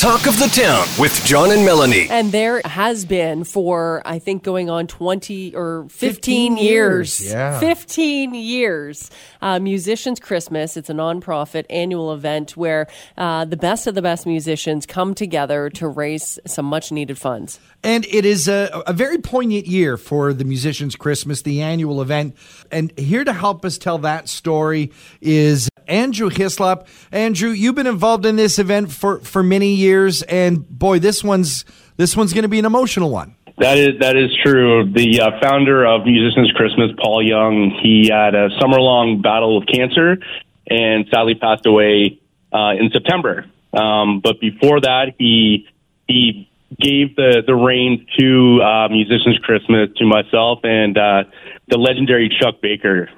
[0.00, 2.08] Talk of the Town with John and Melanie.
[2.08, 7.20] And there has been for, I think, going on 20 or 15, 15 years.
[7.20, 7.60] years, yeah.
[7.60, 9.10] 15 years.
[9.42, 10.78] Uh, Musicians Christmas.
[10.78, 12.86] It's a nonprofit annual event where
[13.18, 17.60] uh, the best of the best musicians come together to raise some much needed funds.
[17.82, 22.36] And it is a, a very poignant year for the Musicians Christmas, the annual event.
[22.70, 26.86] And here to help us tell that story is Andrew Hislop.
[27.12, 29.89] Andrew, you've been involved in this event for, for many years,
[30.22, 31.64] and boy, this one's
[31.96, 33.34] this one's going to be an emotional one.
[33.58, 34.90] That is that is true.
[34.90, 39.68] The uh, founder of Musicians Christmas, Paul Young, he had a summer long battle with
[39.68, 40.16] cancer,
[40.66, 42.18] and sadly passed away
[42.52, 43.44] uh, in September.
[43.72, 45.68] Um, but before that, he
[46.08, 46.48] he
[46.80, 51.24] gave the the reins to uh, Musicians Christmas to myself and uh,
[51.68, 53.10] the legendary Chuck Baker.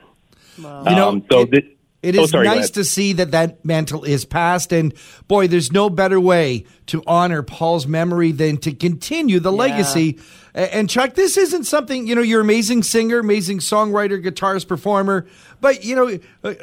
[0.58, 4.02] You know, Um, so it- thi- It Oh, sorry, nice to see that that mantle
[4.02, 4.73] is passed.
[4.73, 4.92] And
[5.29, 10.19] boy, there's no better way to honor Paul's memory than to continue the legacy.
[10.53, 15.27] And Chuck, this isn't something, you know, you're an amazing singer, amazing songwriter, guitarist, performer,
[15.61, 16.55] but, you know, uh,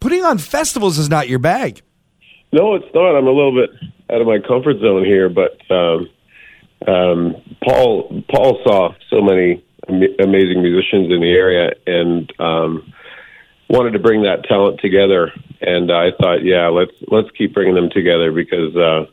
[0.00, 1.82] putting on festivals is not your bag.
[2.52, 3.16] No, it's not.
[3.16, 3.70] I'm a little bit
[4.10, 6.08] out of my comfort zone here, but um,
[6.86, 12.92] um, Paul Paul saw so many am- amazing musicians in the area and um,
[13.68, 15.32] wanted to bring that talent together.
[15.60, 19.06] And I thought, yeah, let's let's keep bringing them together because uh,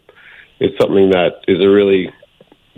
[0.59, 2.12] it's something that is a really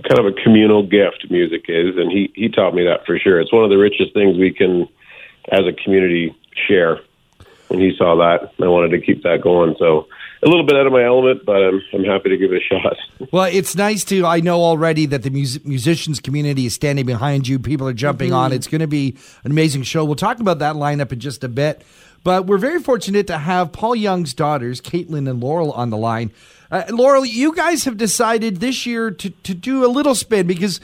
[0.07, 1.25] kind of a communal gift.
[1.29, 3.39] Music is, and he he taught me that for sure.
[3.39, 4.87] It's one of the richest things we can,
[5.51, 6.35] as a community,
[6.67, 6.99] share
[7.69, 8.51] and he saw that.
[8.63, 9.75] I wanted to keep that going.
[9.79, 10.07] So
[10.43, 12.65] a little bit out of my element, but I'm I'm happy to give it a
[12.65, 12.95] shot.
[13.31, 14.25] Well, it's nice to.
[14.25, 17.59] I know already that the mus- musicians community is standing behind you.
[17.59, 18.51] People are jumping on.
[18.51, 20.03] It's going to be an amazing show.
[20.05, 21.83] We'll talk about that lineup in just a bit.
[22.23, 26.31] But we're very fortunate to have Paul Young's daughters, Kaytlin and Laurel, on the line.
[26.71, 30.81] Uh, Laurel, you guys have decided this year to, to do a little spin because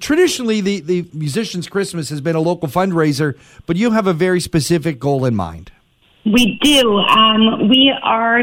[0.00, 4.40] traditionally the, the Musicians Christmas has been a local fundraiser, but you have a very
[4.40, 5.70] specific goal in mind.
[6.24, 6.98] We do.
[6.98, 8.42] Um, we are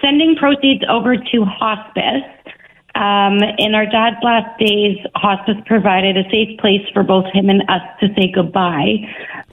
[0.00, 2.24] sending proceeds over to hospice.
[2.94, 7.62] Um, in our dad's last days, hospice provided a safe place for both him and
[7.68, 9.06] us to say goodbye.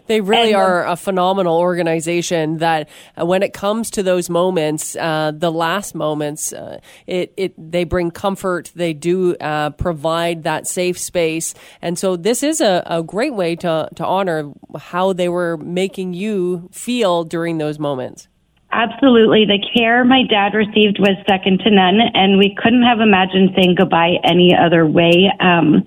[0.07, 2.89] They really And, are a phenomenal organization that
[3.19, 7.83] uh, when it comes to those moments, uh, the last moments, uh, it, it, they
[7.83, 8.71] bring comfort.
[8.75, 11.55] They do uh, provide that safe space.
[11.81, 16.13] And so this is a, a great way to, to honor how they were making
[16.13, 18.27] you feel during those moments.
[18.71, 19.45] Absolutely.
[19.45, 23.75] The care my dad received was second to none, and we couldn't have imagined saying
[23.75, 25.31] goodbye any other way.
[25.39, 25.85] Um,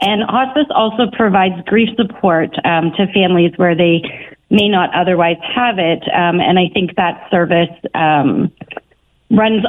[0.00, 4.02] and hospice also provides grief support um, to families where they
[4.50, 6.02] may not otherwise have it.
[6.14, 8.50] Um, and I think that service um,
[9.30, 9.64] runs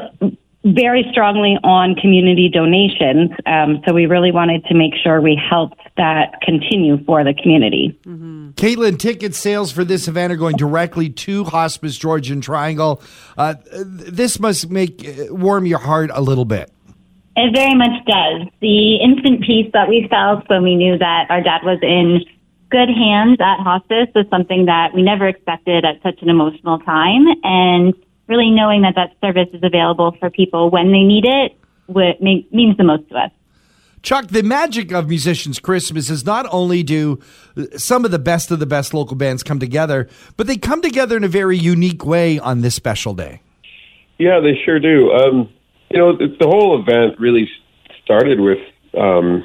[0.64, 3.32] very strongly on community donations.
[3.46, 8.00] Um, so we really wanted to make sure we helped that continue for the community.
[8.06, 13.02] Kaytlin, ticket sales for this event are going directly to Hospice Georgian Triangle.
[13.38, 16.72] Uh, this must make uh, warm your heart a little bit.
[17.36, 18.48] It very much does.
[18.60, 22.26] The instant peace that we felt when we knew that our dad was in
[22.70, 27.26] good hands at hospice was something that we never expected at such an emotional time.
[27.44, 27.94] And
[28.28, 32.52] really knowing that that service is available for people when they need it would, make,
[32.54, 33.32] means the most to us.
[34.02, 37.20] Chuck, the magic of Musicians Christmas is not only do
[37.78, 41.16] some of the best of the best local bands come together, but they come together
[41.16, 43.42] in a very unique way on this special day.
[44.18, 45.12] Yeah, they sure do.
[45.12, 45.50] Um,
[45.92, 47.50] you know, the, the whole event really
[48.04, 48.60] started with
[48.98, 49.44] um,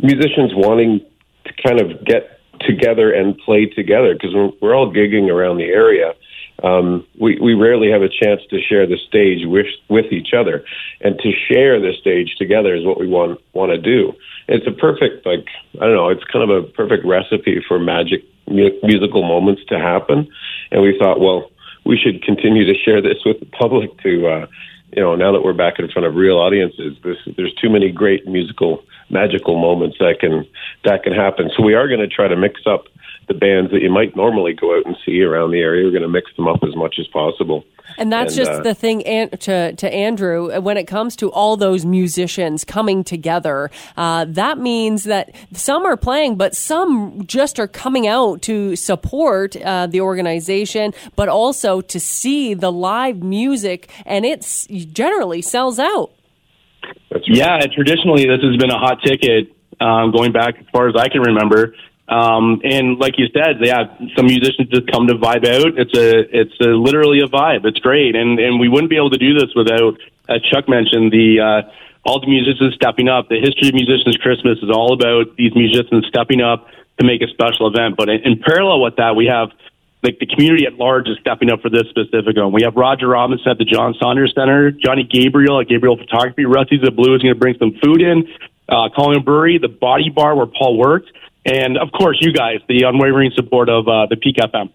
[0.00, 1.00] musicians wanting
[1.44, 5.64] to kind of get together and play together because we're, we're all gigging around the
[5.64, 6.14] area.
[6.62, 10.64] Um, we, we rarely have a chance to share the stage with, with each other,
[11.00, 14.14] and to share the stage together is what we want want to do.
[14.46, 18.24] It's a perfect, like I don't know, it's kind of a perfect recipe for magic
[18.48, 20.28] mu- musical moments to happen.
[20.70, 21.50] And we thought, well,
[21.84, 24.46] we should continue to share this with the public to, uh,
[24.94, 27.90] you know, now that we're back in front of real audiences, this, there's too many
[27.90, 30.46] great musical, magical moments that can
[30.84, 31.50] that can happen.
[31.56, 32.84] So we are going to try to mix up
[33.28, 35.84] the bands that you might normally go out and see around the area.
[35.84, 37.64] We're going to mix them up as much as possible.
[37.98, 40.60] And that's And, just uh, the thing an- to, to Andrew.
[40.60, 45.96] When it comes to all those musicians coming together, uh, that means that some are
[45.96, 52.00] playing, but some just are coming out to support uh, the organization, but also to
[52.00, 54.42] see the live music, and it
[54.92, 56.10] generally sells out.
[57.10, 57.38] That's right.
[57.38, 61.08] Yeah, traditionally this has been a hot ticket um, going back as far as I
[61.08, 61.74] can remember.
[62.06, 65.78] Um, and like you said, yeah, some musicians just come to vibe out.
[65.78, 67.64] It's a, it's a, literally a vibe.
[67.64, 69.96] It's great, and and we wouldn't be able to do this without
[70.28, 71.70] as Chuck mentioned, the uh,
[72.04, 73.28] all the musicians stepping up.
[73.28, 76.68] The history of Musicians Christmas is all about these musicians stepping up
[76.98, 77.96] to make a special event.
[77.96, 79.50] But in, in parallel with that, we have
[80.02, 82.52] like the community at large is stepping up for this specific one.
[82.52, 86.82] We have Roger Robinson at the John Saunders Center, Johnny Gabriel at Gabriel Photography, Rusty's
[86.82, 88.28] the Blue is going to bring some food in,
[88.68, 91.10] uh, Colin Brewery, the Body Bar where Paul worked,
[91.44, 94.70] and of course you guys, the unwavering support of uh, the Peak FM.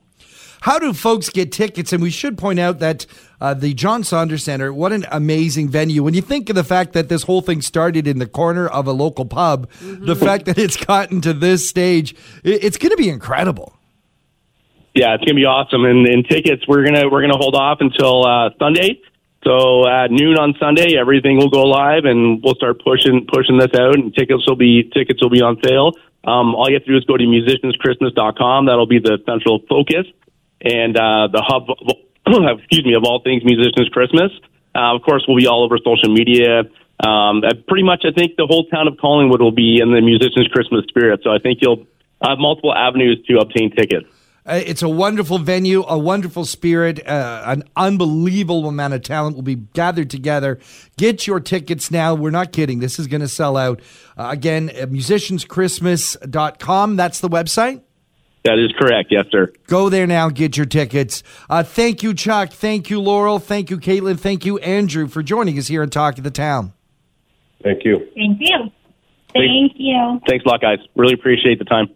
[0.62, 1.94] How do folks get tickets?
[1.94, 3.06] And we should point out that
[3.39, 6.04] uh, the John Saunders Center, what an amazing venue.
[6.04, 8.86] When you think of the fact that this whole thing started in the corner of
[8.86, 10.06] a local pub, mm-hmm.
[10.06, 12.13] the fact that it's gotten to this stage,
[12.44, 13.80] it's going to be incredible.
[14.95, 15.86] Yeah, it's gonna be awesome.
[15.86, 19.00] And, and tickets, we're gonna we're gonna hold off until uh, Sunday.
[19.45, 23.72] So at noon on Sunday, everything will go live, and we'll start pushing pushing this
[23.80, 23.95] out.
[23.95, 25.94] And tickets will be tickets will be on sale.
[26.24, 28.66] Um, all you have to do is go to musicianschristmas.com.
[28.66, 30.06] That'll be the central focus
[30.62, 31.69] and uh, the hub.
[32.60, 34.31] excuse me, of all things Musicians Christmas.
[34.75, 36.63] Uh, of course, we'll be all over social media.
[37.00, 40.48] Um, pretty much, I think the whole town of Collingwood will be in the Musicians
[40.51, 41.21] Christmas spirit.
[41.24, 41.88] So I think you'll
[42.22, 44.07] have multiple avenues to obtain tickets.
[44.45, 49.44] Uh, it's a wonderful venue, a wonderful spirit, uh, an unbelievable amount of talent will
[49.44, 50.59] be gathered together.
[50.97, 52.15] Get your tickets now.
[52.15, 52.80] We're not kidding.
[52.80, 53.81] This is going to sell out.
[54.18, 56.95] Uh, again, uh, musicianschristmas.com.
[56.95, 57.81] That's the website.
[58.45, 59.12] That is correct.
[59.12, 59.51] Yes, sir.
[59.68, 60.30] Go there now.
[60.30, 61.24] Get your tickets.
[61.50, 62.53] Uh, thank you, Chuck.
[62.53, 63.39] Thank you, Laurel.
[63.39, 64.18] Thank you, Kaytlin.
[64.18, 66.71] Thank you, Andrew, for joining us here on Talk of the Town.
[67.62, 68.07] Thank you.
[68.15, 68.71] Thank you.
[69.33, 70.21] Thank you.
[70.27, 70.80] Thanks a lot, guys.
[70.95, 71.89] Really appreciate the time.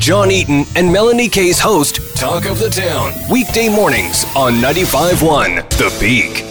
[0.00, 5.94] John Eaton and Melanie Kay's host, Talk of the Town, weekday mornings on 95.1 The
[6.00, 6.49] Peak.